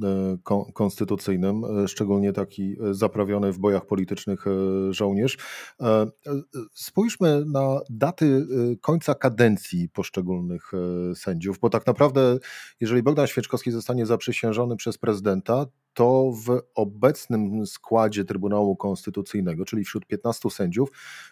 Konstytucyjnym, 0.74 1.62
szczególnie 1.86 2.32
taki 2.32 2.76
zaprawiony 2.90 3.52
w 3.52 3.58
bojach 3.58 3.86
politycznych 3.86 4.44
żołnierz. 4.90 5.38
Spójrzmy 6.72 7.44
na 7.46 7.80
daty 7.90 8.46
końca 8.80 9.14
kadencji 9.14 9.88
poszczególnych 9.88 10.72
sędziów, 11.14 11.58
bo 11.58 11.70
tak 11.70 11.86
naprawdę, 11.86 12.38
jeżeli 12.80 13.02
Bogdan 13.02 13.26
Święczkowski 13.26 13.70
zostanie 13.70 14.06
zaprzysiężony 14.06 14.76
przez 14.76 14.98
prezydenta, 14.98 15.66
to 15.94 16.32
w 16.46 16.60
obecnym 16.74 17.66
składzie 17.66 18.24
Trybunału 18.24 18.76
Konstytucyjnego, 18.76 19.64
czyli 19.64 19.84
wśród 19.84 20.06
15 20.06 20.50
sędziów, 20.50 20.88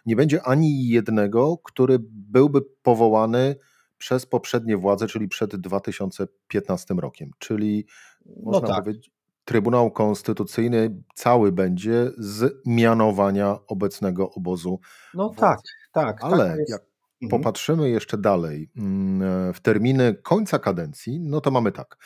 nie 0.06 0.16
będzie 0.16 0.42
ani 0.42 0.88
jednego, 0.88 1.58
który 1.64 1.98
byłby 2.02 2.60
powołany 2.82 3.56
przez 3.98 4.26
poprzednie 4.26 4.76
władze, 4.76 5.06
czyli 5.06 5.28
przed 5.28 5.56
2015 5.56 6.94
rokiem. 6.94 7.30
Czyli 7.38 7.86
no 8.26 8.52
można 8.52 8.68
tak. 8.68 8.84
powiedzieć, 8.84 9.10
Trybunał 9.48 9.90
Konstytucyjny 9.90 11.02
cały 11.14 11.52
będzie 11.52 12.10
z 12.18 12.54
mianowania 12.66 13.58
obecnego 13.66 14.30
obozu. 14.30 14.80
No 15.14 15.28
władzy. 15.28 15.40
tak, 15.40 15.60
tak. 15.92 16.24
Ale 16.24 16.48
tak 16.48 16.68
jak 16.68 16.82
mhm. 17.22 17.40
popatrzymy 17.40 17.90
jeszcze 17.90 18.18
dalej 18.18 18.70
mm, 18.76 19.52
w 19.52 19.60
terminy 19.60 20.14
końca 20.22 20.58
kadencji, 20.58 21.20
no 21.20 21.40
to 21.40 21.50
mamy 21.50 21.72
tak. 21.72 21.96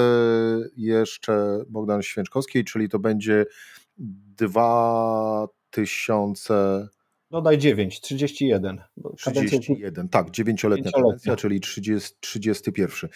jeszcze 0.76 1.64
Bogdan 1.68 2.02
Święczkowski, 2.02 2.64
czyli 2.64 2.88
to 2.88 2.98
będzie 2.98 3.46
2000. 3.98 6.88
No 7.30 7.42
daj 7.42 7.58
9, 7.58 8.00
31. 8.00 8.80
31, 9.16 10.08
tak, 10.08 10.30
dziewięcioletnia 10.30 10.90
kadencja, 10.90 11.36
czyli 11.36 11.60
30, 11.60 12.16
31. 12.20 13.10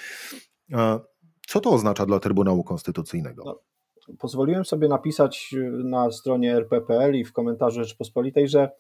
Co 1.47 1.61
to 1.61 1.71
oznacza 1.71 2.07
dla 2.07 2.21
Trybunału 2.21 2.65
Konstytucyjnego? 2.65 3.43
No, 3.47 3.61
pozwoliłem 4.19 4.65
sobie 4.65 4.89
napisać 4.89 5.51
y, 5.53 5.71
na 5.85 6.11
stronie 6.11 6.57
RPPL 6.57 7.15
i 7.15 7.25
w 7.25 7.33
komentarzu 7.33 7.85
Rzeczpospolitej, 7.85 8.49
że, 8.49 8.71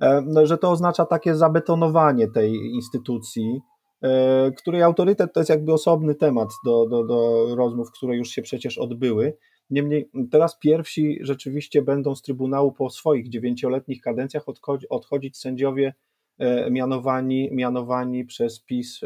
e, 0.00 0.22
no, 0.26 0.46
że 0.46 0.58
to 0.58 0.70
oznacza 0.70 1.04
takie 1.04 1.34
zabetonowanie 1.34 2.28
tej 2.28 2.54
instytucji, 2.54 3.60
e, 4.02 4.52
której 4.52 4.82
autorytet 4.82 5.32
to 5.32 5.40
jest 5.40 5.50
jakby 5.50 5.72
osobny 5.72 6.14
temat 6.14 6.48
do, 6.64 6.86
do, 6.86 7.04
do 7.04 7.46
rozmów, 7.56 7.92
które 7.92 8.16
już 8.16 8.28
się 8.28 8.42
przecież 8.42 8.78
odbyły. 8.78 9.36
Niemniej 9.70 10.10
teraz 10.30 10.58
pierwsi 10.58 11.18
rzeczywiście 11.20 11.82
będą 11.82 12.14
z 12.14 12.22
Trybunału 12.22 12.72
po 12.72 12.90
swoich 12.90 13.28
dziewięcioletnich 13.28 14.00
kadencjach 14.00 14.44
odchodzić 14.90 15.38
sędziowie 15.38 15.94
e, 16.38 16.70
mianowani, 16.70 17.48
mianowani 17.52 18.24
przez 18.24 18.60
PiS 18.60 19.00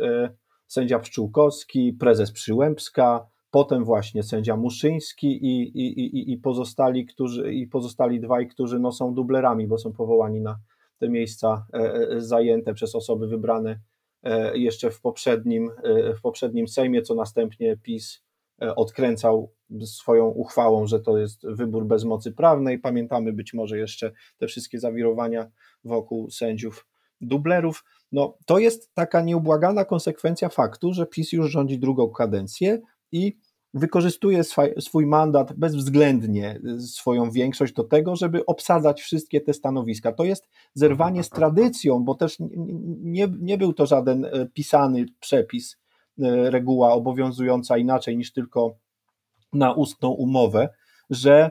sędzia 0.68 0.98
Pszczółkowski, 0.98 1.92
prezes 1.92 2.32
Przyłębska, 2.32 3.26
potem 3.50 3.84
właśnie 3.84 4.22
sędzia 4.22 4.56
Muszyński 4.56 5.26
i, 5.26 5.62
i, 5.62 6.00
i, 6.00 6.32
i, 6.32 6.36
pozostali, 6.36 7.06
którzy, 7.06 7.54
i 7.54 7.66
pozostali 7.66 8.20
dwaj, 8.20 8.48
którzy 8.48 8.78
no, 8.78 8.92
są 8.92 9.14
dublerami, 9.14 9.66
bo 9.66 9.78
są 9.78 9.92
powołani 9.92 10.40
na 10.40 10.58
te 10.98 11.08
miejsca 11.08 11.66
e, 11.74 11.78
e, 11.78 12.20
zajęte 12.20 12.74
przez 12.74 12.94
osoby 12.94 13.28
wybrane 13.28 13.80
e, 14.22 14.58
jeszcze 14.58 14.90
w 14.90 15.00
poprzednim, 15.00 15.70
w 16.16 16.20
poprzednim 16.20 16.68
Sejmie, 16.68 17.02
co 17.02 17.14
następnie 17.14 17.76
PiS 17.76 18.24
odkręcał 18.76 19.52
swoją 19.84 20.26
uchwałą, 20.26 20.86
że 20.86 21.00
to 21.00 21.18
jest 21.18 21.46
wybór 21.46 21.86
bez 21.86 22.04
mocy 22.04 22.32
prawnej. 22.32 22.78
Pamiętamy 22.78 23.32
być 23.32 23.54
może 23.54 23.78
jeszcze 23.78 24.12
te 24.38 24.46
wszystkie 24.46 24.78
zawirowania 24.78 25.50
wokół 25.84 26.30
sędziów 26.30 26.86
dublerów. 27.20 27.84
No, 28.12 28.36
to 28.46 28.58
jest 28.58 28.94
taka 28.94 29.20
nieubłagana 29.20 29.84
konsekwencja 29.84 30.48
faktu, 30.48 30.92
że 30.92 31.06
PiS 31.06 31.32
już 31.32 31.50
rządzi 31.50 31.78
drugą 31.78 32.10
kadencję 32.10 32.80
i 33.12 33.38
wykorzystuje 33.74 34.42
swój 34.80 35.06
mandat 35.06 35.52
bezwzględnie, 35.52 36.60
y, 36.76 36.80
swoją 36.80 37.30
większość 37.30 37.72
do 37.72 37.84
tego, 37.84 38.16
żeby 38.16 38.46
obsadzać 38.46 39.00
wszystkie 39.02 39.40
te 39.40 39.54
stanowiska. 39.54 40.12
To 40.12 40.24
jest 40.24 40.48
zerwanie 40.74 41.22
z 41.22 41.30
tradycją, 41.30 42.04
bo 42.04 42.14
też 42.14 42.36
nie, 43.00 43.28
nie 43.40 43.58
był 43.58 43.72
to 43.72 43.86
żaden 43.86 44.24
y, 44.24 44.50
pisany 44.54 45.06
przepis, 45.20 45.72
y, 45.72 45.76
reguła 46.50 46.92
obowiązująca 46.92 47.78
inaczej 47.78 48.16
niż 48.16 48.32
tylko 48.32 48.76
na 49.52 49.72
ustną 49.72 50.10
umowę, 50.10 50.68
że 51.10 51.50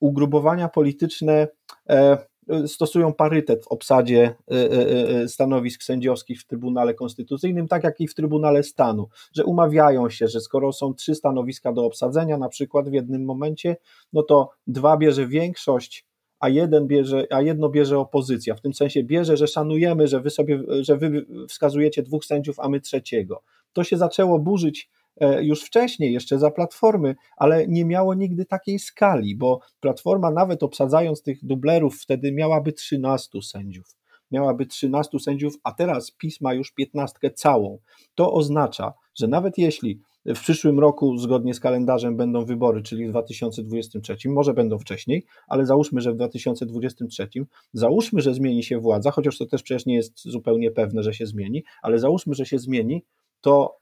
ugrupowania 0.00 0.68
polityczne 0.68 1.48
e, 1.88 2.18
stosują 2.66 3.12
parytet 3.12 3.64
w 3.64 3.68
obsadzie 3.68 4.34
e, 4.50 4.54
e, 4.54 5.22
e, 5.22 5.28
stanowisk 5.28 5.82
sędziowskich 5.82 6.40
w 6.40 6.46
Trybunale 6.46 6.94
Konstytucyjnym, 6.94 7.68
tak 7.68 7.84
jak 7.84 8.00
i 8.00 8.08
w 8.08 8.14
Trybunale 8.14 8.62
Stanu, 8.62 9.08
że 9.32 9.44
umawiają 9.44 10.10
się, 10.10 10.28
że 10.28 10.40
skoro 10.40 10.72
są 10.72 10.94
trzy 10.94 11.14
stanowiska 11.14 11.72
do 11.72 11.84
obsadzenia, 11.84 12.38
na 12.38 12.48
przykład 12.48 12.88
w 12.88 12.92
jednym 12.92 13.24
momencie, 13.24 13.76
no 14.12 14.22
to 14.22 14.50
dwa 14.66 14.96
bierze 14.96 15.26
większość, 15.26 16.06
a, 16.40 16.48
jeden 16.48 16.86
bierze, 16.86 17.26
a 17.30 17.42
jedno 17.42 17.68
bierze 17.68 17.98
opozycja. 17.98 18.54
W 18.54 18.60
tym 18.60 18.74
sensie 18.74 19.04
bierze, 19.04 19.36
że 19.36 19.46
szanujemy, 19.46 20.08
że 20.08 20.20
wy 20.20 20.30
sobie, 20.30 20.62
że 20.80 20.96
wy 20.96 21.26
wskazujecie 21.48 22.02
dwóch 22.02 22.24
sędziów, 22.24 22.60
a 22.60 22.68
my 22.68 22.80
trzeciego. 22.80 23.42
To 23.72 23.84
się 23.84 23.96
zaczęło 23.96 24.38
burzyć 24.38 24.90
E, 25.01 25.01
już 25.40 25.62
wcześniej, 25.62 26.12
jeszcze 26.12 26.38
za 26.38 26.50
platformy, 26.50 27.14
ale 27.36 27.68
nie 27.68 27.84
miało 27.84 28.14
nigdy 28.14 28.44
takiej 28.44 28.78
skali, 28.78 29.36
bo 29.36 29.60
platforma, 29.80 30.30
nawet 30.30 30.62
obsadzając 30.62 31.22
tych 31.22 31.44
dublerów, 31.44 31.96
wtedy 32.00 32.32
miałaby 32.32 32.72
13 32.72 33.42
sędziów. 33.42 33.86
Miałaby 34.30 34.66
13 34.66 35.18
sędziów, 35.18 35.54
a 35.64 35.72
teraz 35.72 36.10
PiS 36.10 36.40
ma 36.40 36.54
już 36.54 36.72
15 36.72 37.30
całą. 37.34 37.78
To 38.14 38.32
oznacza, 38.32 38.92
że 39.14 39.28
nawet 39.28 39.58
jeśli 39.58 40.00
w 40.26 40.40
przyszłym 40.40 40.80
roku, 40.80 41.18
zgodnie 41.18 41.54
z 41.54 41.60
kalendarzem, 41.60 42.16
będą 42.16 42.44
wybory, 42.44 42.82
czyli 42.82 43.06
w 43.06 43.10
2023, 43.10 44.28
może 44.28 44.54
będą 44.54 44.78
wcześniej, 44.78 45.24
ale 45.48 45.66
załóżmy, 45.66 46.00
że 46.00 46.12
w 46.12 46.16
2023, 46.16 47.28
załóżmy, 47.72 48.20
że 48.20 48.34
zmieni 48.34 48.62
się 48.62 48.78
władza, 48.78 49.10
chociaż 49.10 49.38
to 49.38 49.46
też 49.46 49.62
przecież 49.62 49.86
nie 49.86 49.94
jest 49.94 50.22
zupełnie 50.22 50.70
pewne, 50.70 51.02
że 51.02 51.14
się 51.14 51.26
zmieni, 51.26 51.64
ale 51.82 51.98
załóżmy, 51.98 52.34
że 52.34 52.46
się 52.46 52.58
zmieni, 52.58 53.04
to 53.40 53.81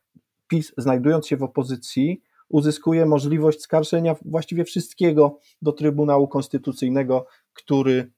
PiS, 0.51 0.73
znajdując 0.77 1.27
się 1.27 1.37
w 1.37 1.43
opozycji, 1.43 2.23
uzyskuje 2.49 3.07
możliwość 3.07 3.61
skarżenia 3.61 4.17
właściwie 4.25 4.65
wszystkiego 4.65 5.39
do 5.63 5.73
Trybunału 5.73 6.29
Konstytucyjnego, 6.29 7.27
który 7.53 8.11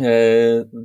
e, 0.00 0.06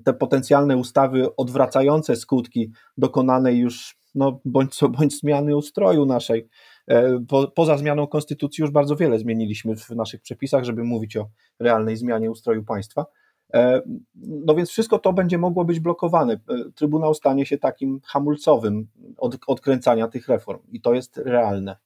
te 0.03 0.13
potencjalne 0.13 0.77
ustawy 0.77 1.35
odwracające 1.35 2.15
skutki 2.15 2.71
dokonanej 2.97 3.57
już 3.57 3.97
no, 4.15 4.39
bądź 4.45 4.75
co 4.75 4.89
bądź 4.89 5.19
zmiany 5.19 5.55
ustroju 5.57 6.05
naszej. 6.05 6.47
E, 6.87 7.19
po, 7.27 7.47
poza 7.47 7.77
zmianą 7.77 8.07
konstytucji 8.07 8.61
już 8.61 8.71
bardzo 8.71 8.95
wiele 8.95 9.19
zmieniliśmy 9.19 9.75
w 9.75 9.89
naszych 9.89 10.21
przepisach, 10.21 10.63
żeby 10.63 10.83
mówić 10.83 11.17
o 11.17 11.29
realnej 11.59 11.97
zmianie 11.97 12.31
ustroju 12.31 12.63
państwa. 12.63 13.05
E, 13.53 13.81
no 14.15 14.55
więc 14.55 14.69
wszystko 14.69 14.99
to 14.99 15.13
będzie 15.13 15.37
mogło 15.37 15.65
być 15.65 15.79
blokowane. 15.79 16.33
E, 16.33 16.39
Trybunał 16.75 17.13
stanie 17.13 17.45
się 17.45 17.57
takim 17.57 18.01
hamulcowym 18.05 18.87
od, 19.17 19.37
odkręcania 19.47 20.07
tych 20.07 20.27
reform 20.27 20.59
i 20.71 20.81
to 20.81 20.93
jest 20.93 21.17
realne. 21.17 21.77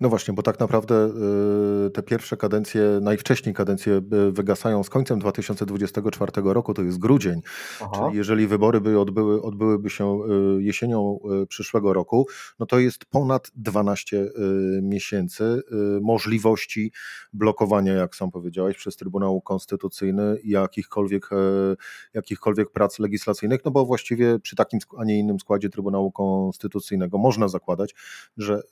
No 0.00 0.08
właśnie, 0.08 0.34
bo 0.34 0.42
tak 0.42 0.60
naprawdę 0.60 1.12
y, 1.86 1.90
te 1.90 2.02
pierwsze 2.02 2.36
kadencje, 2.36 2.98
najwcześniej 3.02 3.54
kadencje 3.54 3.92
y, 4.28 4.32
wygasają 4.32 4.82
z 4.82 4.90
końcem 4.90 5.18
2024 5.18 6.32
roku, 6.44 6.74
to 6.74 6.82
jest 6.82 6.98
grudzień. 6.98 7.40
Aha. 7.80 7.90
Czyli 7.94 8.16
jeżeli 8.18 8.46
wybory 8.46 8.80
by 8.80 9.00
odbyły, 9.00 9.42
odbyłyby 9.42 9.90
się 9.90 10.18
y, 10.58 10.62
jesienią 10.62 11.18
przyszłego 11.48 11.92
roku, 11.92 12.26
no 12.58 12.66
to 12.66 12.78
jest 12.78 13.04
ponad 13.04 13.50
12 13.54 14.30
miesięcy 14.82 15.62
możliwości 16.02 16.92
blokowania, 17.32 17.92
jak 17.92 18.16
sam 18.16 18.30
powiedziałeś, 18.30 18.76
przez 18.76 18.96
Trybunał 18.96 19.40
Konstytucyjny 19.40 20.38
jakichkolwiek, 20.44 21.30
jakichkolwiek 22.14 22.70
prac 22.70 22.98
legislacyjnych, 22.98 23.60
no 23.64 23.70
bo 23.70 23.86
właściwie 23.86 24.38
przy 24.38 24.56
takim, 24.56 24.80
a 24.98 25.04
nie 25.04 25.18
innym 25.18 25.40
składzie 25.40 25.68
Trybunału 25.68 26.12
Konstytucyjnego 26.12 27.18
można 27.18 27.48
zakładać, 27.48 27.94
że 28.36 28.62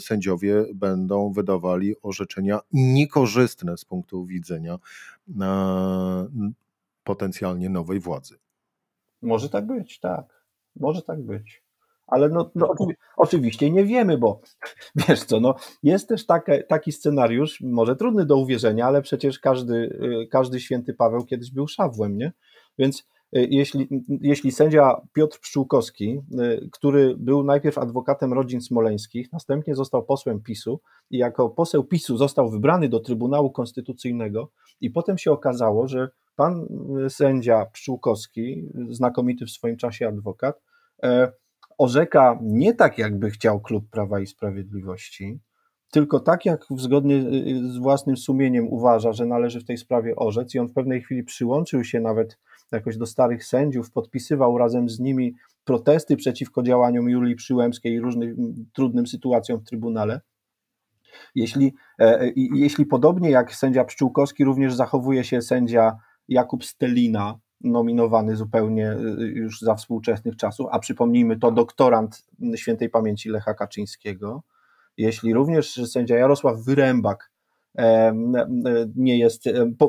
sędziowie 0.00 0.41
sędziowie 0.42 0.74
będą 0.74 1.32
wydawali 1.32 1.94
orzeczenia 2.02 2.60
niekorzystne 2.72 3.76
z 3.76 3.84
punktu 3.84 4.26
widzenia 4.26 4.78
potencjalnie 7.04 7.68
nowej 7.68 8.00
władzy. 8.00 8.38
Może 9.22 9.48
tak 9.48 9.66
być, 9.66 10.00
tak. 10.00 10.44
Może 10.76 11.02
tak 11.02 11.22
być. 11.22 11.62
Ale 12.06 12.28
no, 12.28 12.50
no 12.54 12.74
oczywiście 13.16 13.70
nie 13.70 13.84
wiemy, 13.84 14.18
bo 14.18 14.40
wiesz 15.08 15.24
co, 15.24 15.40
no, 15.40 15.54
jest 15.82 16.08
też 16.08 16.26
taki, 16.26 16.52
taki 16.68 16.92
scenariusz, 16.92 17.60
może 17.60 17.96
trudny 17.96 18.26
do 18.26 18.36
uwierzenia, 18.36 18.86
ale 18.86 19.02
przecież 19.02 19.38
każdy, 19.38 19.74
y, 19.74 20.28
każdy 20.30 20.60
święty 20.60 20.94
Paweł 20.94 21.24
kiedyś 21.24 21.50
był 21.50 21.68
szawłem, 21.68 22.16
nie? 22.16 22.32
Więc 22.78 23.04
jeśli, 23.32 23.88
jeśli 24.08 24.52
sędzia 24.52 25.00
Piotr 25.12 25.40
Pszczółkowski, 25.40 26.20
y, 26.40 26.68
który 26.72 27.16
był 27.18 27.44
najpierw 27.44 27.78
adwokatem 27.78 28.32
rodzin 28.32 28.60
smoleńskich, 28.60 29.32
następnie 29.32 29.74
został 29.74 30.04
posłem 30.04 30.40
PiSu 30.40 30.80
i 31.10 31.18
jako 31.18 31.50
poseł 31.50 31.84
PiSu 31.84 32.16
został 32.16 32.50
wybrany 32.50 32.88
do 32.88 33.00
Trybunału 33.00 33.50
Konstytucyjnego 33.50 34.50
i 34.80 34.90
potem 34.90 35.18
się 35.18 35.32
okazało, 35.32 35.88
że 35.88 36.08
pan 36.36 36.66
sędzia 37.08 37.66
Pszczółkowski, 37.66 38.68
znakomity 38.90 39.46
w 39.46 39.50
swoim 39.50 39.76
czasie 39.76 40.08
adwokat, 40.08 40.60
e, 41.02 41.32
orzeka 41.78 42.38
nie 42.42 42.74
tak, 42.74 42.98
jakby 42.98 43.30
chciał 43.30 43.60
klub 43.60 43.90
Prawa 43.90 44.20
i 44.20 44.26
Sprawiedliwości, 44.26 45.40
tylko 45.92 46.20
tak, 46.20 46.46
jak 46.46 46.64
zgodnie 46.76 47.16
y, 47.16 47.72
z 47.72 47.78
własnym 47.78 48.16
sumieniem 48.16 48.68
uważa, 48.68 49.12
że 49.12 49.26
należy 49.26 49.60
w 49.60 49.64
tej 49.64 49.76
sprawie 49.76 50.16
orzec, 50.16 50.54
i 50.54 50.58
on 50.58 50.68
w 50.68 50.72
pewnej 50.72 51.02
chwili 51.02 51.24
przyłączył 51.24 51.84
się 51.84 52.00
nawet 52.00 52.38
jakoś 52.76 52.96
do 52.96 53.06
starych 53.06 53.44
sędziów, 53.44 53.90
podpisywał 53.90 54.58
razem 54.58 54.88
z 54.88 55.00
nimi 55.00 55.34
protesty 55.64 56.16
przeciwko 56.16 56.62
działaniom 56.62 57.10
Julii 57.10 57.34
Przyłębskiej 57.34 57.92
i 57.92 58.00
różnym 58.00 58.54
trudnym 58.72 59.06
sytuacjom 59.06 59.60
w 59.60 59.64
Trybunale. 59.64 60.20
Jeśli, 61.34 61.74
e, 62.00 62.20
e, 62.20 62.32
jeśli 62.36 62.86
podobnie 62.86 63.30
jak 63.30 63.54
sędzia 63.54 63.84
Pszczółkowski, 63.84 64.44
również 64.44 64.74
zachowuje 64.74 65.24
się 65.24 65.42
sędzia 65.42 65.96
Jakub 66.28 66.64
Stelina, 66.64 67.38
nominowany 67.60 68.36
zupełnie 68.36 68.92
y, 68.92 69.26
już 69.26 69.60
za 69.60 69.74
współczesnych 69.74 70.36
czasów, 70.36 70.66
a 70.70 70.78
przypomnijmy 70.78 71.38
to 71.38 71.52
doktorant 71.52 72.24
świętej 72.56 72.88
pamięci 72.88 73.28
Lecha 73.28 73.54
Kaczyńskiego. 73.54 74.42
Jeśli 74.96 75.34
również 75.34 75.90
sędzia 75.90 76.16
Jarosław 76.16 76.64
Wyrębak 76.64 77.32
nie 78.96 79.18
jest 79.18 79.44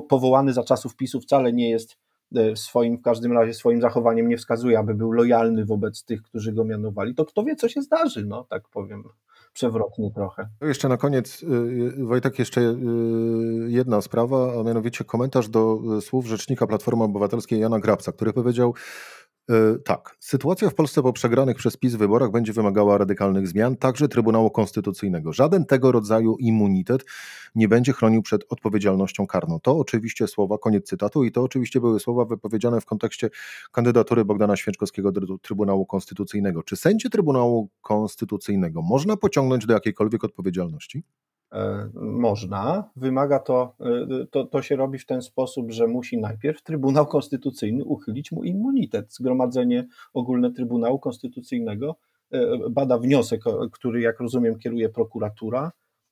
powołany 0.09 0.53
za 0.53 0.63
czasów 0.63 0.95
PiSu, 0.95 1.21
wcale 1.21 1.53
nie 1.53 1.69
jest 1.69 1.97
swoim, 2.55 2.97
w 2.97 3.01
każdym 3.01 3.31
razie 3.31 3.53
swoim 3.53 3.81
zachowaniem 3.81 4.27
nie 4.27 4.37
wskazuje, 4.37 4.79
aby 4.79 4.93
był 4.93 5.11
lojalny 5.11 5.65
wobec 5.65 6.03
tych, 6.03 6.23
którzy 6.23 6.53
go 6.53 6.65
mianowali, 6.65 7.15
to 7.15 7.25
kto 7.25 7.43
wie, 7.43 7.55
co 7.55 7.69
się 7.69 7.81
zdarzy, 7.81 8.25
no 8.25 8.45
tak 8.49 8.69
powiem 8.69 9.03
przewrotnie 9.53 10.11
trochę. 10.11 10.49
Jeszcze 10.61 10.89
na 10.89 10.97
koniec, 10.97 11.43
y, 11.43 12.05
Wojtek, 12.05 12.39
jeszcze 12.39 12.61
y, 12.61 12.75
jedna 13.67 14.01
sprawa, 14.01 14.59
a 14.59 14.63
mianowicie 14.63 15.03
komentarz 15.03 15.49
do 15.49 15.79
słów 16.01 16.25
rzecznika 16.25 16.67
Platformy 16.67 17.03
Obywatelskiej 17.03 17.59
Jana 17.59 17.79
Grabca, 17.79 18.11
który 18.11 18.33
powiedział, 18.33 18.73
E, 18.73 19.22
tak, 19.85 20.15
sytuacja 20.19 20.69
w 20.69 20.75
Polsce 20.75 21.01
po 21.01 21.13
przegranych 21.13 21.57
przez 21.57 21.77
PiS 21.77 21.95
wyborach 21.95 22.31
będzie 22.31 22.53
wymagała 22.53 22.97
radykalnych 22.97 23.47
zmian, 23.47 23.75
także 23.75 24.07
Trybunału 24.07 24.51
Konstytucyjnego. 24.51 25.33
Żaden 25.33 25.65
tego 25.65 25.91
rodzaju 25.91 26.35
immunitet 26.39 27.05
nie 27.55 27.67
będzie 27.67 27.93
chronił 27.93 28.21
przed 28.21 28.43
odpowiedzialnością 28.49 29.27
karną. 29.27 29.59
To 29.59 29.77
oczywiście 29.77 30.27
słowa, 30.27 30.57
koniec 30.57 30.87
cytatu, 30.87 31.23
i 31.23 31.31
to 31.31 31.43
oczywiście 31.43 31.79
były 31.79 31.99
słowa 31.99 32.25
wypowiedziane 32.25 32.81
w 32.81 32.85
kontekście 32.85 33.29
kandydatury 33.71 34.25
Bogdana 34.25 34.55
Święczkowskiego 34.55 35.11
do 35.11 35.37
Trybunału 35.37 35.85
Konstytucyjnego. 35.85 36.63
Czy 36.63 36.75
sędzie 36.75 37.09
Trybunału 37.09 37.69
Konstytucyjnego 37.81 38.81
można 38.81 39.17
pociągnąć 39.17 39.65
do 39.65 39.73
jakiejkolwiek 39.73 40.23
odpowiedzialności? 40.23 41.03
E, 41.53 41.89
można. 41.93 42.89
Wymaga 42.95 43.39
to, 43.39 43.75
e, 43.79 44.25
to, 44.31 44.45
to 44.45 44.61
się 44.61 44.75
robi 44.75 44.99
w 44.99 45.05
ten 45.05 45.21
sposób, 45.21 45.71
że 45.71 45.87
musi 45.87 46.17
najpierw 46.17 46.63
Trybunał 46.63 47.05
Konstytucyjny 47.05 47.85
uchylić 47.85 48.31
mu 48.31 48.43
immunitet. 48.43 49.13
Zgromadzenie 49.13 49.87
Ogólne 50.13 50.51
Trybunału 50.51 50.99
Konstytucyjnego 50.99 51.95
e, 52.31 52.69
bada 52.69 52.97
wniosek, 52.97 53.41
który, 53.71 54.01
jak 54.01 54.19
rozumiem, 54.19 54.59
kieruje 54.59 54.89
prokuratura 54.89 55.71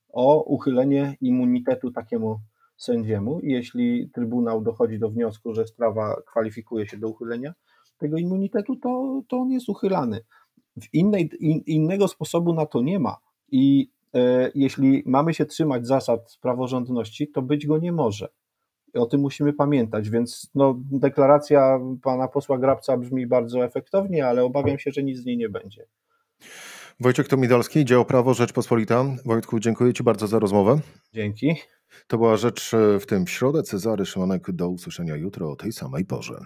o 0.10 0.44
uchylenie 0.44 1.16
immunitetu 1.22 1.92
takiemu 1.92 2.40
sędziemu. 2.78 3.40
Jeśli 3.44 4.10
Trybunał 4.14 4.62
dochodzi 4.62 5.00
do 5.00 5.10
wniosku, 5.10 5.54
że 5.54 5.68
sprawa 5.68 6.22
kwalifikuje 6.28 6.88
się 6.88 6.98
do 6.98 7.08
uchylenia 7.08 7.54
tego 7.98 8.18
immunitetu, 8.18 8.76
to, 8.76 9.22
to 9.28 9.38
on 9.38 9.52
jest 9.52 9.70
uchylany. 9.70 10.22
W 10.82 10.94
innej, 10.94 11.30
in, 11.40 11.62
innego 11.66 12.08
sposobu 12.08 12.54
na 12.54 12.66
to 12.66 12.82
nie 12.82 13.00
ma. 13.00 13.18
I 13.52 13.90
jeśli 14.56 15.04
mamy 15.06 15.34
się 15.34 15.46
trzymać 15.46 15.88
zasad 15.88 16.38
praworządności, 16.42 17.28
to 17.28 17.42
być 17.42 17.68
go 17.68 17.78
nie 17.78 17.92
może. 17.92 18.28
O 18.94 19.06
tym 19.06 19.22
musimy 19.22 19.54
pamiętać, 19.54 20.10
więc 20.10 20.52
no, 20.56 20.76
deklaracja 20.92 21.80
pana 22.04 22.28
posła 22.28 22.58
Grabca 22.58 22.98
brzmi 22.98 23.28
bardzo 23.28 23.66
efektownie, 23.66 24.28
ale 24.28 24.44
obawiam 24.44 24.80
się, 24.80 24.92
że 24.92 25.04
nic 25.04 25.18
z 25.18 25.26
niej 25.26 25.38
nie 25.38 25.50
będzie. 25.50 25.86
Wojciech 27.00 27.28
Tomidalski, 27.28 27.86
Dział 27.86 28.06
Prawo 28.06 28.34
Rzeczpospolita. 28.34 29.06
Wojtku, 29.26 29.60
dziękuję 29.60 29.94
Ci 29.94 30.04
bardzo 30.04 30.28
za 30.28 30.40
rozmowę. 30.40 30.80
Dzięki. 31.14 31.56
To 32.08 32.18
była 32.18 32.38
rzecz 32.38 32.74
e, 32.74 33.00
w 33.00 33.06
tym 33.06 33.28
środę. 33.28 33.64
Cezary 33.64 34.06
Szymanek, 34.06 34.52
do 34.52 34.70
usłyszenia 34.70 35.16
jutro 35.16 35.52
o 35.52 35.56
tej 35.56 35.72
samej 35.72 36.06
porze. 36.06 36.46